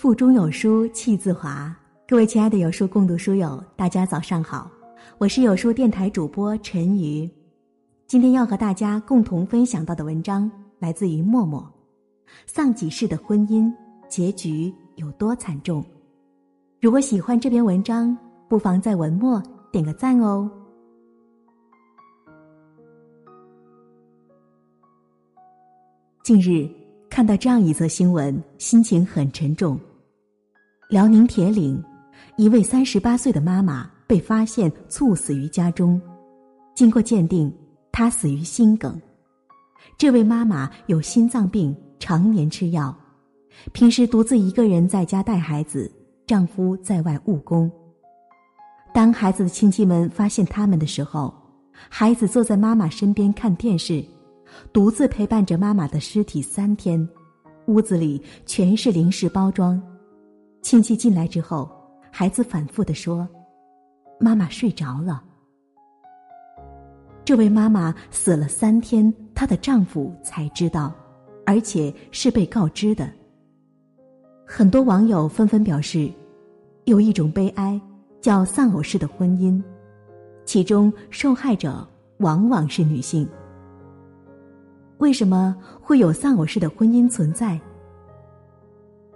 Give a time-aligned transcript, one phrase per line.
[0.00, 1.76] 腹中有书气自华。
[2.08, 4.70] 各位亲爱的有书共读书友，大家早上好，
[5.18, 7.30] 我是有书电台主播陈瑜。
[8.06, 11.70] 今天要和大家共同分享到的文章来自于默默。
[12.46, 13.70] 丧几世的婚姻
[14.08, 15.84] 结局有多惨重？
[16.80, 18.16] 如果喜欢这篇文章，
[18.48, 20.50] 不妨在文末点个赞哦。
[26.22, 26.66] 近日。
[27.10, 29.76] 看到这样一则新闻，心情很沉重。
[30.90, 31.80] 辽宁铁岭，
[32.36, 36.02] 一位三十八岁的妈妈被发现猝死于家中，
[36.74, 37.52] 经过鉴定，
[37.92, 39.00] 她死于心梗。
[39.96, 42.92] 这位妈妈有心脏病，常年吃药，
[43.70, 45.88] 平时独自一个人在家带孩子，
[46.26, 47.70] 丈夫在外务工。
[48.92, 51.32] 当孩子的亲戚们发现他们的时候，
[51.88, 54.04] 孩子坐在妈妈身边看电视。
[54.72, 57.08] 独自陪伴着妈妈的尸体三天，
[57.66, 59.80] 屋子里全是零食包装。
[60.62, 61.70] 亲戚进来之后，
[62.10, 63.28] 孩子反复的说
[64.20, 65.22] ：“妈妈睡着了。”
[67.24, 70.92] 这位妈妈死了三天，她的丈夫才知道，
[71.46, 73.10] 而且是被告知的。
[74.46, 76.10] 很多网友纷纷表示，
[76.84, 77.80] 有一种悲哀
[78.20, 79.62] 叫丧偶式的婚姻，
[80.44, 81.86] 其中受害者
[82.18, 83.28] 往往是女性。
[84.98, 87.58] 为什么会有丧偶式的婚姻存在？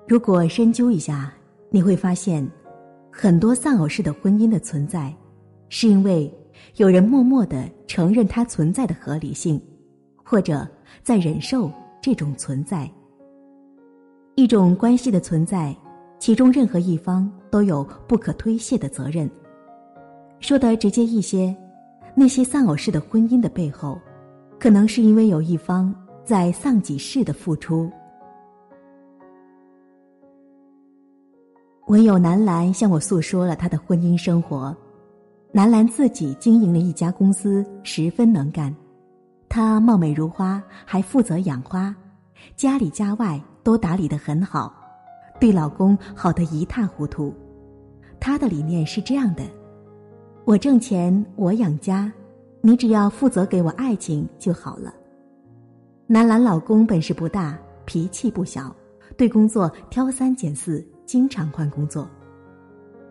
[0.07, 1.33] 如果深究一下，
[1.71, 2.47] 你会发现，
[3.11, 5.11] 很多丧偶式的婚姻的存在，
[5.71, 6.31] 是因为
[6.77, 9.59] 有人默默的承认它存在的合理性，
[10.23, 10.69] 或者
[11.03, 11.71] 在忍受
[12.03, 12.91] 这种存在。
[14.35, 15.75] 一种关系的存在，
[16.19, 19.29] 其中任何一方都有不可推卸的责任。
[20.39, 21.57] 说得直接一些，
[22.15, 23.99] 那些丧偶式的婚姻的背后。
[24.61, 25.95] 可能是因为有一方
[26.25, 27.91] 在丧己式的付出。
[31.87, 34.75] 文友南兰向我诉说了他的婚姻生活。
[35.53, 38.75] 南兰自己经营了一家公司，十分能干。
[39.51, 41.95] 她貌美如花，还负责养花，
[42.57, 44.75] 家里家外都打理得很好，
[45.39, 47.35] 对老公好得一塌糊涂。
[48.19, 49.45] 她的理念是这样的：
[50.47, 52.11] 我挣钱，我养家。
[52.63, 54.95] 你只要负责给我爱情就好了。
[56.07, 58.75] 南兰老公本事不大，脾气不小，
[59.19, 62.09] 对工作挑三拣四，经常换工作。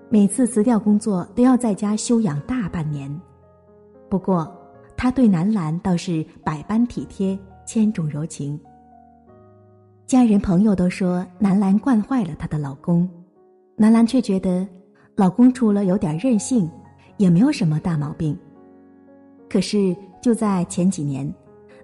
[0.09, 3.09] 每次辞掉工作都要在家休养大半年。
[4.09, 4.51] 不过，
[4.95, 8.59] 他对南兰倒是百般体贴，千种柔情。
[10.05, 13.09] 家人朋友都说南兰惯坏了她的老公，
[13.75, 14.67] 南兰却觉得，
[15.15, 16.69] 老公除了有点任性，
[17.17, 18.37] 也没有什么大毛病。
[19.49, 21.33] 可是就在前几年，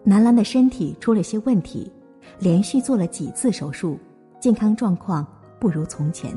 [0.03, 1.91] 南兰的身体出了些问题，
[2.39, 3.97] 连续做了几次手术，
[4.39, 5.25] 健康状况
[5.59, 6.35] 不如从前，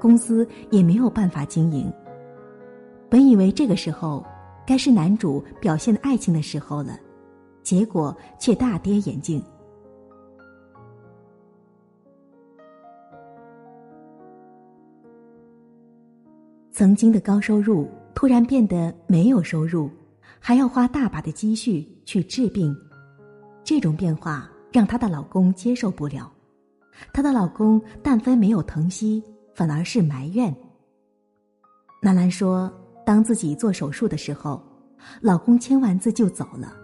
[0.00, 1.92] 公司也没有办法经营。
[3.08, 4.24] 本以为这个时候
[4.66, 6.98] 该是男主表现爱情的时候了，
[7.62, 9.42] 结果却大跌眼镜。
[16.70, 19.90] 曾经的高收入突然变得没有收入。
[20.44, 22.76] 还要花大把的积蓄去治病，
[23.62, 26.28] 这种变化让她的老公接受不了。
[27.10, 29.22] 她的老公但凡没有疼惜，
[29.54, 30.54] 反而是埋怨。
[32.02, 32.70] 兰兰说
[33.06, 34.62] ：“当自己做手术的时候，
[35.20, 36.74] 老公签完字就走了，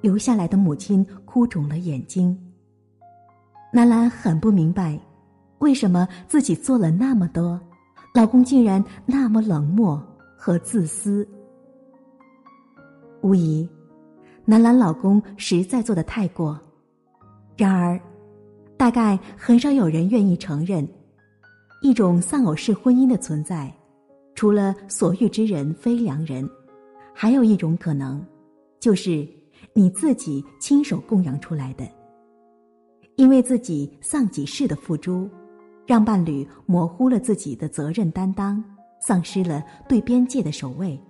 [0.00, 2.36] 留下来的母亲哭肿了眼睛。”
[3.72, 4.98] 兰兰很不明白，
[5.58, 7.60] 为什么自己做了那么多，
[8.14, 10.02] 老公竟然那么冷漠
[10.36, 11.26] 和自私。
[13.22, 13.68] 无疑，
[14.44, 16.58] 南兰老公实在做的太过。
[17.56, 18.00] 然而，
[18.82, 20.84] 大概很少有人愿意承认，
[21.82, 23.72] 一种丧偶式婚姻的存在，
[24.34, 26.50] 除了所遇之人非良人，
[27.14, 28.20] 还有一种可能，
[28.80, 29.24] 就是
[29.72, 31.88] 你自己亲手供养出来的。
[33.14, 35.30] 因为自己丧己式的付出，
[35.86, 38.60] 让伴侣模糊了自己的责任担当，
[39.00, 41.00] 丧失了对边界的守卫。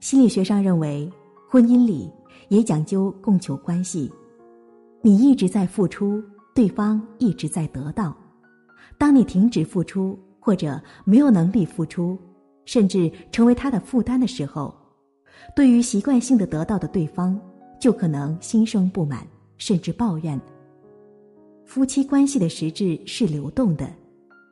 [0.00, 1.06] 心理学上认为，
[1.50, 2.10] 婚姻里
[2.48, 4.10] 也讲究供求关系，
[5.02, 6.24] 你一直在付出，
[6.56, 8.16] 对方一直在得到。
[8.96, 12.18] 当你停止付出，或者没有能力付出，
[12.64, 14.74] 甚至成为他的负担的时候，
[15.54, 17.38] 对于习惯性的得到的对方，
[17.78, 19.26] 就可能心生不满，
[19.58, 20.40] 甚至抱怨。
[21.66, 23.92] 夫妻关系的实质是流动的，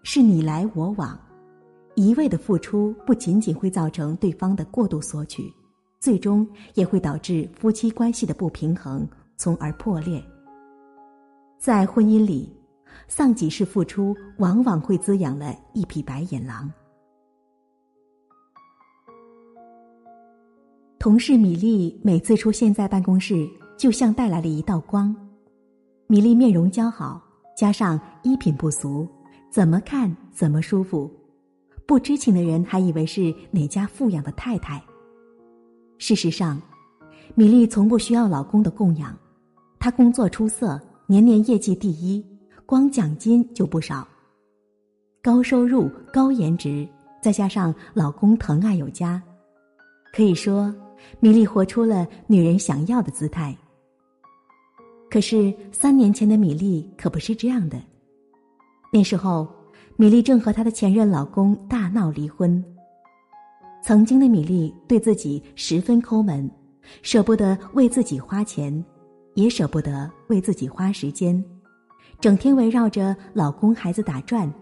[0.03, 1.19] 是你来我往。
[1.95, 5.51] 一味的付出不仅仅会造成对方的过度索取，
[6.01, 9.09] 最终也会导致夫妻关系的不平衡，
[9.39, 10.23] 从而破裂。
[11.65, 12.55] 在婚姻里，
[13.09, 16.71] 丧己式付出往往会滋养了一匹白眼狼。
[20.99, 25.17] 同事米粒每次出现在办公室，就像带来了一道光。
[26.07, 27.19] 米粒面容姣好，
[27.57, 29.09] 加上衣品不俗，
[29.51, 31.11] 怎么看怎么舒服。
[31.87, 34.85] 不知情的人还以为是哪家富养的太太。
[35.97, 36.61] 事实上，
[37.35, 39.17] 米粒从不需要老公的供养，
[39.79, 42.25] 她工作出色，年年业绩第一，
[42.65, 44.07] 光奖金就不少。
[45.23, 46.89] 高收入、高颜值，
[47.23, 49.23] 再加上老公疼爱有加，
[50.13, 50.75] 可以说。
[51.21, 53.55] 米粒活出了女人想要的姿态。
[55.11, 57.79] 可是三年前的米粒可不是这样的。
[58.91, 59.47] 那时候，
[59.97, 62.65] 米粒正和她的前任老公大闹离婚。
[63.83, 66.51] 曾经的米粒对自己十分抠门，
[67.03, 68.83] 舍不得为自己花钱，
[69.35, 71.45] 也舍不得为自己花时间，
[72.21, 74.53] 整天围绕着老公孩子打转，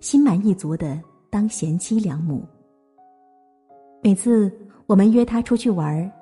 [0.00, 1.00] 心满意足的
[1.30, 2.44] 当贤妻良母。
[4.02, 4.52] 每次。
[4.86, 6.12] 我们约他出去玩儿，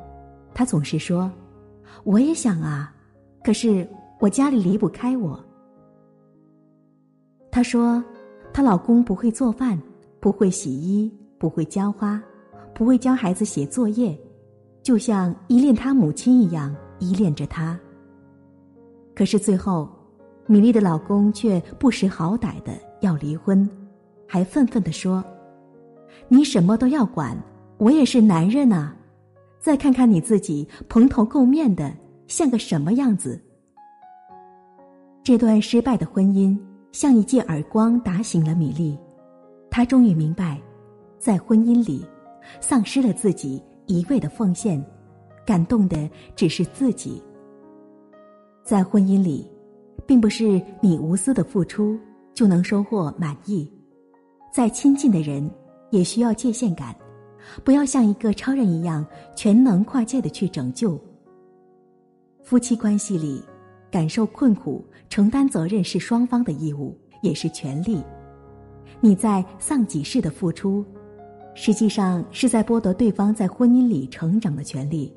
[0.54, 1.28] 他总是说
[2.06, 2.94] ：“我也想啊，
[3.42, 3.84] 可是
[4.20, 5.44] 我家里离不开我。”
[7.50, 8.00] 她说
[8.54, 9.76] ：“她老公不会做饭，
[10.20, 12.22] 不会洗衣，不会浇花，
[12.72, 14.16] 不会教孩子写作业，
[14.80, 17.76] 就像依恋他母亲一样依恋着他。”
[19.14, 19.88] 可是最后，
[20.46, 23.68] 米粒的老公却不识好歹的要离婚，
[24.26, 25.22] 还愤愤的说
[26.28, 27.36] ：“你什么都要管。”
[27.78, 28.94] 我也是男人呐，
[29.58, 31.92] 再看看你自己蓬头垢面的，
[32.28, 33.40] 像个什么样子？
[35.24, 36.56] 这段失败的婚姻
[36.92, 38.96] 像一记耳光打醒了米粒，
[39.68, 40.60] 她终于明白，
[41.18, 42.06] 在婚姻里，
[42.60, 44.80] 丧失了自己一味的奉献，
[45.44, 47.20] 感动的只是自己。
[48.72, 49.46] 在婚姻里，
[50.06, 51.94] 并不是你无私的付出
[52.32, 53.70] 就能收获满意，
[54.50, 55.46] 再亲近的人
[55.90, 56.96] 也需要界限感。
[57.62, 60.98] 不要像一个超人一样全能跨界的去拯救。
[62.42, 63.44] 夫妻关系里，
[63.90, 68.02] 感受困苦、承担责任是双方的义务，也是权利。
[69.02, 70.82] 你在丧己式的付出，
[71.52, 75.14] 实际上是在剥夺对方在婚姻里成长的权利。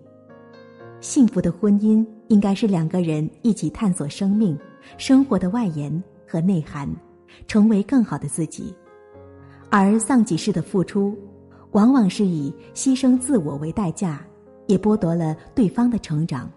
[1.00, 4.58] 幸福的婚姻应该是两个人一起探索生命、
[4.98, 6.90] 生活的外延和内涵，
[7.48, 8.74] 成为更好的自己。
[9.70, 11.16] 而丧己式的付出。
[11.72, 14.26] 往往是以牺牲自我为代价，
[14.66, 16.50] 也剥夺了对方的成长，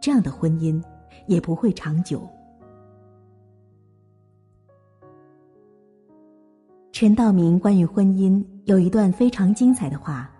[0.00, 0.82] 这样的婚姻
[1.26, 2.26] 也不会长久。
[6.90, 10.30] 陈道明关于婚姻有一段非常精彩的话：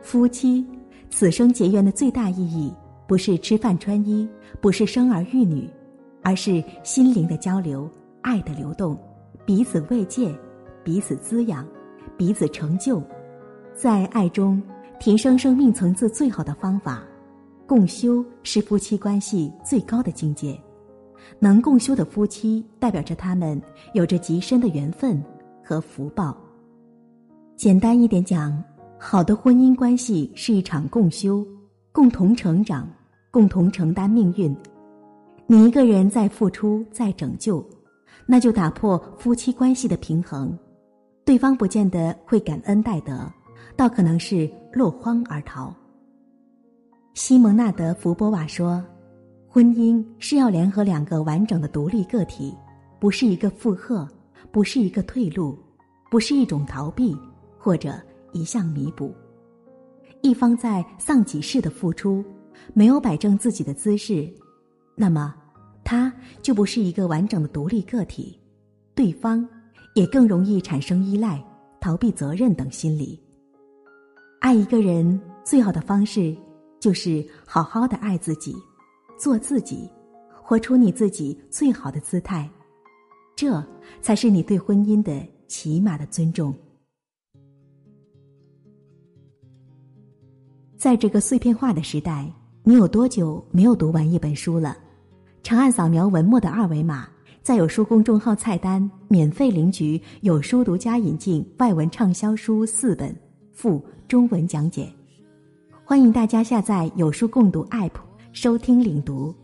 [0.00, 0.66] 夫妻
[1.10, 2.72] 此生结缘的最大意义，
[3.06, 4.28] 不是吃饭穿衣，
[4.60, 5.70] 不是生儿育女，
[6.22, 7.88] 而是心灵的交流、
[8.22, 8.98] 爱的流动，
[9.44, 10.34] 彼此慰藉，
[10.82, 11.66] 彼此滋养，
[12.16, 13.02] 彼此成就。
[13.74, 14.60] 在爱中
[14.98, 17.02] 提升生命层次最好的方法，
[17.66, 20.58] 共修是夫妻关系最高的境界。
[21.38, 23.60] 能共修的夫妻，代表着他们
[23.92, 25.22] 有着极深的缘分
[25.62, 26.36] 和福报。
[27.56, 28.62] 简单一点讲，
[28.98, 31.46] 好的婚姻关系是一场共修，
[31.96, 32.86] 共同成长，
[33.30, 34.54] 共同承担命运。
[35.46, 37.66] 你一个人在付出，在拯救，
[38.26, 40.54] 那就打破夫妻关系的平衡，
[41.24, 43.26] 对方不见得会感恩戴德。
[43.76, 45.74] 倒可能是落荒而逃。
[47.14, 48.84] 西蒙纳德·福波瓦说
[49.48, 52.54] ：“婚姻是要联合两个完整的独立个体，
[53.00, 54.06] 不是一个负荷，
[54.52, 55.58] 不是一个退路，
[56.10, 57.16] 不是一种逃避
[57.58, 57.98] 或者
[58.32, 59.14] 一项弥补。
[60.26, 62.24] 一方在丧己式的付出，
[62.74, 64.28] 没有摆正自己的姿势，
[64.96, 65.32] 那么
[65.84, 68.36] 他就不是一个完整的独立个体，
[68.92, 69.48] 对方
[69.94, 71.40] 也更容易产生依赖、
[71.80, 73.22] 逃避责任等心理。”
[74.42, 76.36] 爱一个人最好的方式，
[76.80, 78.52] 就是好好的爱自己，
[79.16, 79.88] 做自己，
[80.42, 82.50] 活出你自己最好的姿态，
[83.36, 83.64] 这
[84.02, 86.52] 才是你对婚姻的起码的尊重。
[90.86, 94.76] 在这个碎片化的时代，你有多久没有读完一本书了？
[95.42, 97.08] 长按扫描文末的二维码，
[97.42, 103.12] 在有书公众号菜单免费领取有书独家引进外文畅销书四本。
[103.52, 104.88] 附中文讲解，
[105.84, 107.90] 欢迎大家下载有书共读 App
[108.32, 109.34] 收听领读。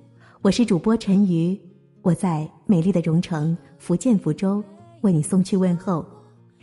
[0.42, 1.58] 我是主播陈瑜，
[2.02, 4.62] 我在美丽的蓉城福建福州
[5.00, 6.06] 为你送去问候。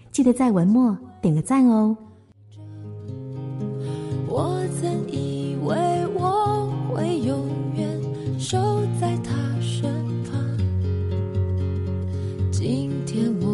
[0.10, 1.98] 记得在文末点个赞哦。
[12.62, 13.49] 今天我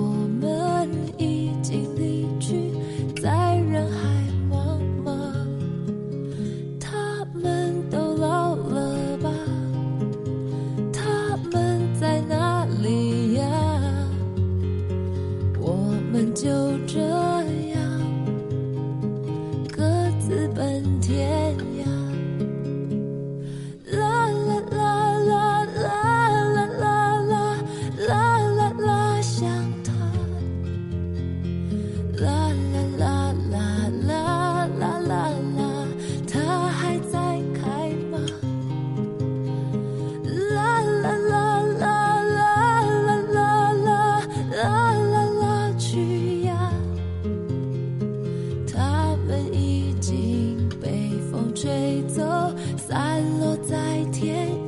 [52.78, 54.65] 散落在天